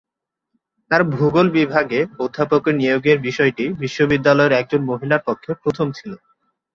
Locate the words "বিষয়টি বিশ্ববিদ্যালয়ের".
3.19-4.57